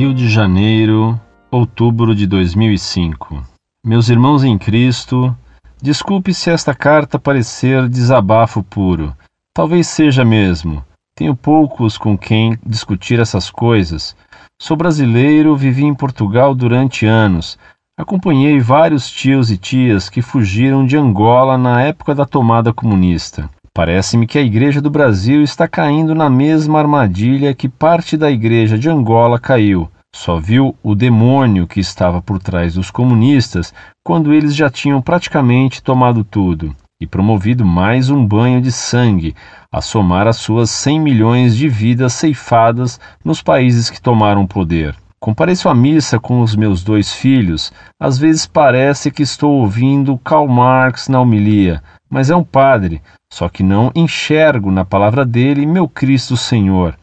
Janeiro, 0.00 1.20
outubro 1.50 2.14
de 2.14 2.26
2005. 2.26 3.44
Meus 3.84 4.08
irmãos 4.08 4.42
em 4.42 4.56
Cristo, 4.56 5.36
desculpe 5.82 6.32
se 6.32 6.50
esta 6.50 6.74
carta 6.74 7.18
parecer 7.18 7.86
desabafo 7.86 8.62
puro. 8.62 9.14
Talvez 9.54 9.88
seja 9.88 10.24
mesmo. 10.24 10.82
Tenho 11.14 11.36
poucos 11.36 11.98
com 11.98 12.16
quem 12.16 12.58
discutir 12.64 13.20
essas 13.20 13.50
coisas. 13.50 14.16
Sou 14.58 14.74
brasileiro, 14.74 15.54
vivi 15.54 15.84
em 15.84 15.94
Portugal 15.94 16.54
durante 16.54 17.04
anos. 17.04 17.58
Acompanhei 17.98 18.58
vários 18.58 19.10
tios 19.10 19.50
e 19.50 19.58
tias 19.58 20.08
que 20.08 20.22
fugiram 20.22 20.86
de 20.86 20.96
Angola 20.96 21.58
na 21.58 21.82
época 21.82 22.14
da 22.14 22.24
tomada 22.24 22.72
comunista. 22.72 23.50
Parece-me 23.72 24.26
que 24.26 24.38
a 24.38 24.42
Igreja 24.42 24.80
do 24.80 24.90
Brasil 24.90 25.42
está 25.42 25.68
caindo 25.68 26.14
na 26.14 26.28
mesma 26.28 26.80
armadilha 26.80 27.54
que 27.54 27.68
parte 27.68 28.16
da 28.16 28.30
Igreja 28.30 28.76
de 28.76 28.88
Angola 28.88 29.38
caiu. 29.38 29.88
Só 30.14 30.38
viu 30.38 30.76
o 30.82 30.94
demônio 30.94 31.66
que 31.66 31.80
estava 31.80 32.20
por 32.20 32.38
trás 32.40 32.74
dos 32.74 32.90
comunistas 32.90 33.72
quando 34.04 34.34
eles 34.34 34.54
já 34.54 34.68
tinham 34.68 35.00
praticamente 35.00 35.82
tomado 35.82 36.24
tudo 36.24 36.74
e 37.00 37.06
promovido 37.06 37.64
mais 37.64 38.10
um 38.10 38.26
banho 38.26 38.60
de 38.60 38.70
sangue, 38.70 39.34
a 39.72 39.80
somar 39.80 40.26
as 40.26 40.36
suas 40.36 40.68
100 40.68 41.00
milhões 41.00 41.56
de 41.56 41.68
vidas 41.68 42.12
ceifadas 42.12 43.00
nos 43.24 43.40
países 43.40 43.88
que 43.88 44.02
tomaram 44.02 44.46
poder. 44.46 44.94
Compareço 45.18 45.68
à 45.68 45.74
missa 45.74 46.18
com 46.18 46.42
os 46.42 46.56
meus 46.56 46.82
dois 46.82 47.12
filhos, 47.14 47.72
às 47.98 48.18
vezes 48.18 48.46
parece 48.46 49.10
que 49.10 49.22
estou 49.22 49.60
ouvindo 49.60 50.18
Karl 50.18 50.48
Marx 50.48 51.08
na 51.08 51.20
homilia, 51.20 51.82
mas 52.10 52.30
é 52.30 52.36
um 52.36 52.44
padre, 52.44 53.00
só 53.32 53.48
que 53.48 53.62
não 53.62 53.92
enxergo 53.94 54.70
na 54.70 54.84
palavra 54.84 55.24
dele 55.24 55.64
meu 55.64 55.88
Cristo 55.88 56.36
Senhor. 56.36 56.96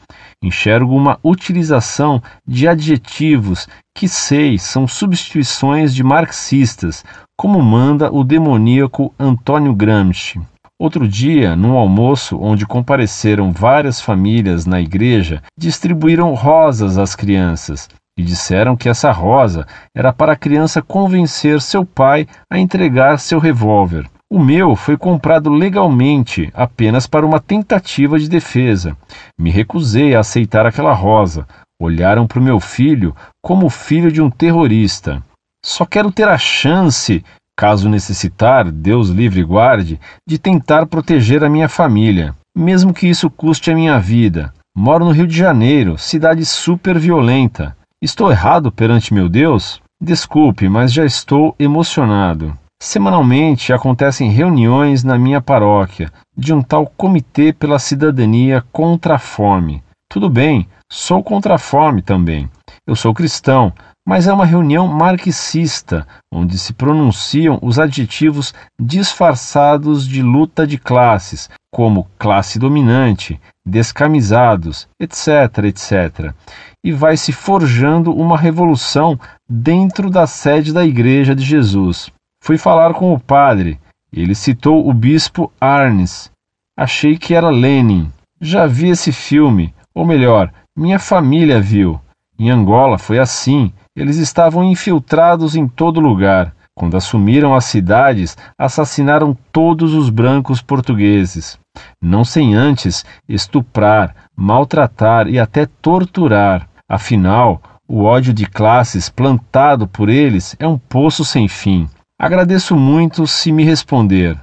Enxergo 0.43 0.95
uma 0.95 1.19
utilização 1.23 2.21
de 2.45 2.67
adjetivos 2.67 3.67
que 3.95 4.07
sei 4.07 4.59
são 4.59 4.87
substituições 4.87 5.95
de 5.95 6.03
marxistas, 6.03 7.03
como 7.35 7.61
manda 7.61 8.13
o 8.13 8.23
demoníaco 8.23 9.11
Antônio 9.17 9.73
Gramsci. 9.73 10.39
Outro 10.79 11.07
dia, 11.07 11.55
num 11.55 11.75
almoço 11.75 12.37
onde 12.39 12.67
compareceram 12.67 13.51
várias 13.51 13.99
famílias 13.99 14.67
na 14.67 14.79
igreja, 14.79 15.41
distribuíram 15.57 16.35
rosas 16.35 16.99
às 16.99 17.15
crianças 17.15 17.89
e 18.15 18.21
disseram 18.21 18.77
que 18.77 18.87
essa 18.87 19.11
rosa 19.11 19.65
era 19.95 20.13
para 20.13 20.33
a 20.33 20.37
criança 20.37 20.81
convencer 20.81 21.61
seu 21.61 21.83
pai 21.83 22.27
a 22.47 22.59
entregar 22.59 23.17
seu 23.17 23.39
revólver. 23.39 24.07
O 24.29 24.39
meu 24.39 24.75
foi 24.75 24.97
comprado 24.97 25.49
legalmente 25.49 26.51
apenas 26.53 27.07
para 27.07 27.25
uma 27.25 27.39
tentativa 27.39 28.19
de 28.19 28.27
defesa. 28.27 28.97
Me 29.39 29.49
recusei 29.49 30.15
a 30.15 30.19
aceitar 30.19 30.65
aquela 30.65 30.93
rosa. 30.93 31.47
Olharam 31.79 32.27
para 32.27 32.39
o 32.39 32.43
meu 32.43 32.59
filho 32.59 33.15
como 33.41 33.67
o 33.67 33.69
filho 33.69 34.11
de 34.11 34.21
um 34.21 34.29
terrorista. 34.29 35.23
Só 35.63 35.85
quero 35.85 36.11
ter 36.11 36.27
a 36.27 36.37
chance, 36.37 37.23
caso 37.55 37.87
necessitar, 37.87 38.69
Deus 38.69 39.09
livre 39.09 39.39
e 39.39 39.45
guarde, 39.45 39.99
de 40.27 40.37
tentar 40.37 40.85
proteger 40.87 41.43
a 41.43 41.49
minha 41.49 41.69
família, 41.69 42.35
mesmo 42.55 42.93
que 42.93 43.07
isso 43.07 43.29
custe 43.29 43.71
a 43.71 43.75
minha 43.75 43.97
vida. 43.97 44.53
Moro 44.75 45.05
no 45.05 45.11
Rio 45.11 45.25
de 45.25 45.37
Janeiro, 45.37 45.97
cidade 45.97 46.45
super 46.45 46.99
violenta. 46.99 47.77
Estou 48.01 48.29
errado 48.29 48.71
perante 48.71 49.13
meu 49.13 49.29
Deus? 49.29 49.81
Desculpe, 50.01 50.67
mas 50.67 50.91
já 50.91 51.05
estou 51.05 51.55
emocionado. 51.57 52.57
Semanalmente 52.79 53.73
acontecem 53.73 54.29
reuniões 54.29 55.03
na 55.03 55.17
minha 55.17 55.41
paróquia 55.41 56.11
de 56.35 56.53
um 56.53 56.61
tal 56.61 56.85
Comitê 56.85 57.51
pela 57.51 57.79
Cidadania 57.79 58.63
contra 58.71 59.15
a 59.15 59.19
Fome. 59.19 59.83
Tudo 60.09 60.29
bem, 60.29 60.67
sou 60.89 61.23
contra 61.23 61.55
a 61.55 61.57
fome 61.57 62.01
também. 62.01 62.49
Eu 62.85 62.95
sou 62.95 63.13
cristão, 63.13 63.73
mas 64.07 64.25
é 64.25 64.31
uma 64.31 64.45
reunião 64.45 64.87
marxista, 64.87 66.07
onde 66.31 66.57
se 66.57 66.71
pronunciam 66.71 67.59
os 67.61 67.77
adjetivos 67.77 68.53
disfarçados 68.79 70.07
de 70.07 70.21
luta 70.21 70.65
de 70.65 70.77
classes, 70.77 71.49
como 71.69 72.07
classe 72.17 72.57
dominante, 72.57 73.39
descamisados, 73.65 74.87
etc., 74.97 75.65
etc. 75.65 76.33
E 76.81 76.93
vai 76.93 77.17
se 77.17 77.33
forjando 77.33 78.15
uma 78.15 78.37
revolução 78.37 79.19
dentro 79.49 80.09
da 80.09 80.25
sede 80.25 80.71
da 80.71 80.85
Igreja 80.85 81.35
de 81.35 81.43
Jesus. 81.43 82.09
Fui 82.47 82.57
falar 82.57 82.93
com 82.93 83.11
o 83.11 83.19
padre. 83.19 83.77
Ele 84.09 84.33
citou 84.33 84.87
o 84.87 84.93
bispo 84.93 85.51
Arnes. 85.59 86.31
Achei 86.79 87.17
que 87.17 87.33
era 87.33 87.49
Lenin. 87.49 88.09
Já 88.39 88.65
vi 88.65 88.87
esse 88.87 89.11
filme, 89.11 89.75
ou 89.93 90.05
melhor, 90.05 90.53
minha 90.73 90.97
família 90.97 91.59
viu. 91.59 91.99
Em 92.39 92.49
Angola 92.49 92.97
foi 92.97 93.19
assim. 93.19 93.73
Eles 93.93 94.15
estavam 94.15 94.63
infiltrados 94.63 95.57
em 95.57 95.67
todo 95.67 95.99
lugar. 95.99 96.55
Quando 96.73 96.95
assumiram 96.95 97.53
as 97.53 97.65
cidades, 97.65 98.37
assassinaram 98.57 99.37
todos 99.51 99.93
os 99.93 100.09
brancos 100.09 100.61
portugueses, 100.61 101.59
não 102.01 102.23
sem 102.23 102.55
antes 102.55 103.03
estuprar, 103.27 104.15
maltratar 104.33 105.27
e 105.27 105.37
até 105.37 105.65
torturar. 105.65 106.65
Afinal, 106.87 107.61
o 107.85 108.05
ódio 108.05 108.33
de 108.33 108.45
classes 108.45 109.09
plantado 109.09 109.85
por 109.85 110.07
eles 110.07 110.55
é 110.57 110.65
um 110.65 110.77
poço 110.77 111.25
sem 111.25 111.49
fim. 111.49 111.89
Agradeço 112.19 112.75
muito 112.75 113.27
se 113.27 113.51
me 113.51 113.63
responder, 113.63 114.35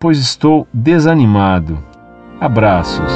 pois 0.00 0.18
estou 0.18 0.66
desanimado. 0.72 1.78
Abraços. 2.40 3.12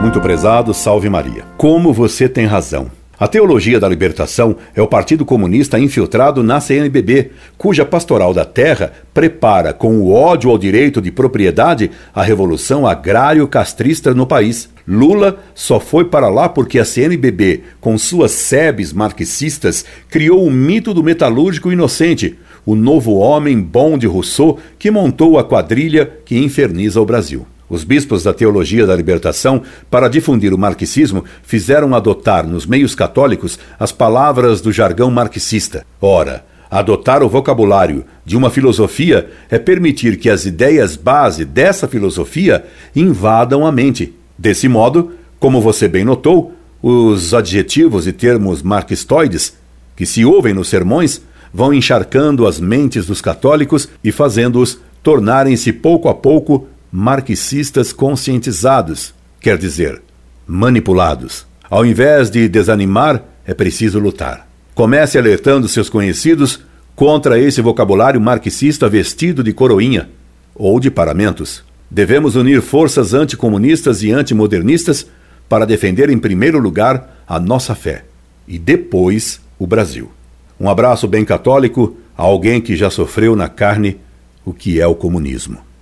Muito 0.00 0.18
prezado, 0.22 0.72
salve 0.72 1.10
Maria. 1.10 1.44
Como 1.58 1.92
você 1.92 2.26
tem 2.26 2.46
razão. 2.46 2.90
A 3.24 3.26
Teologia 3.26 3.80
da 3.80 3.88
Libertação 3.88 4.54
é 4.74 4.82
o 4.82 4.86
Partido 4.86 5.24
Comunista 5.24 5.78
infiltrado 5.78 6.42
na 6.42 6.60
CNBB, 6.60 7.30
cuja 7.56 7.82
pastoral 7.82 8.34
da 8.34 8.44
terra 8.44 8.92
prepara, 9.14 9.72
com 9.72 9.96
o 9.96 10.12
ódio 10.12 10.50
ao 10.50 10.58
direito 10.58 11.00
de 11.00 11.10
propriedade, 11.10 11.90
a 12.14 12.22
revolução 12.22 12.86
agrário-castrista 12.86 14.12
no 14.12 14.26
país. 14.26 14.68
Lula 14.86 15.38
só 15.54 15.80
foi 15.80 16.04
para 16.04 16.28
lá 16.28 16.50
porque 16.50 16.78
a 16.78 16.84
CNBB, 16.84 17.62
com 17.80 17.96
suas 17.96 18.32
sebes 18.32 18.92
marxistas, 18.92 19.86
criou 20.10 20.44
o 20.44 20.50
mito 20.50 20.92
do 20.92 21.02
metalúrgico 21.02 21.72
inocente, 21.72 22.38
o 22.66 22.74
novo 22.74 23.14
homem 23.14 23.58
bom 23.58 23.96
de 23.96 24.06
Rousseau 24.06 24.58
que 24.78 24.90
montou 24.90 25.38
a 25.38 25.44
quadrilha 25.44 26.12
que 26.26 26.36
inferniza 26.36 27.00
o 27.00 27.06
Brasil. 27.06 27.46
Os 27.74 27.82
bispos 27.82 28.22
da 28.22 28.32
teologia 28.32 28.86
da 28.86 28.94
libertação, 28.94 29.60
para 29.90 30.06
difundir 30.06 30.54
o 30.54 30.58
marxismo, 30.58 31.24
fizeram 31.42 31.92
adotar 31.92 32.46
nos 32.46 32.66
meios 32.66 32.94
católicos 32.94 33.58
as 33.80 33.90
palavras 33.90 34.60
do 34.60 34.70
jargão 34.70 35.10
marxista. 35.10 35.84
Ora, 36.00 36.44
adotar 36.70 37.20
o 37.20 37.28
vocabulário 37.28 38.04
de 38.24 38.36
uma 38.36 38.48
filosofia 38.48 39.28
é 39.50 39.58
permitir 39.58 40.18
que 40.18 40.30
as 40.30 40.46
ideias 40.46 40.94
base 40.94 41.44
dessa 41.44 41.88
filosofia 41.88 42.64
invadam 42.94 43.66
a 43.66 43.72
mente 43.72 44.14
Desse 44.38 44.68
modo, 44.68 45.12
como 45.40 45.60
você 45.60 45.88
bem 45.88 46.04
notou, 46.04 46.52
os 46.80 47.34
adjetivos 47.34 48.06
e 48.06 48.12
termos 48.12 48.62
marxistoides 48.62 49.56
que 49.96 50.04
se 50.04 50.24
ouvem 50.24 50.54
nos 50.54 50.68
sermões 50.68 51.22
vão 51.52 51.72
encharcando 51.72 52.46
as 52.46 52.60
mentes 52.60 53.06
dos 53.06 53.20
católicos 53.20 53.88
e 54.02 54.10
fazendo-os 54.10 54.78
tornarem-se 55.02 55.72
pouco 55.72 56.08
a 56.08 56.14
pouco 56.14 56.66
marxistas 56.96 57.92
conscientizados, 57.92 59.12
quer 59.40 59.58
dizer, 59.58 60.00
manipulados. 60.46 61.44
Ao 61.68 61.84
invés 61.84 62.30
de 62.30 62.48
desanimar, 62.48 63.20
é 63.44 63.52
preciso 63.52 63.98
lutar. 63.98 64.48
Comece 64.76 65.18
alertando 65.18 65.66
seus 65.66 65.90
conhecidos 65.90 66.60
contra 66.94 67.36
esse 67.36 67.60
vocabulário 67.60 68.20
marxista 68.20 68.88
vestido 68.88 69.42
de 69.42 69.52
coroinha 69.52 70.08
ou 70.54 70.78
de 70.78 70.88
paramentos. 70.88 71.64
Devemos 71.90 72.36
unir 72.36 72.62
forças 72.62 73.12
anticomunistas 73.12 74.04
e 74.04 74.12
antimodernistas 74.12 75.04
para 75.48 75.66
defender, 75.66 76.10
em 76.10 76.18
primeiro 76.18 76.60
lugar, 76.60 77.24
a 77.26 77.40
nossa 77.40 77.74
fé 77.74 78.04
e 78.46 78.56
depois 78.56 79.40
o 79.58 79.66
Brasil. 79.66 80.12
Um 80.60 80.70
abraço 80.70 81.08
bem 81.08 81.24
católico 81.24 81.96
a 82.16 82.22
alguém 82.22 82.60
que 82.60 82.76
já 82.76 82.88
sofreu 82.88 83.34
na 83.34 83.48
carne 83.48 83.98
o 84.44 84.54
que 84.54 84.80
é 84.80 84.86
o 84.86 84.94
comunismo. 84.94 85.73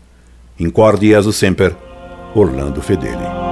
Incorde 0.62 1.08
Jesus 1.08 1.34
Semper, 1.34 1.74
Orlando 2.36 2.80
Fedeli. 2.80 3.51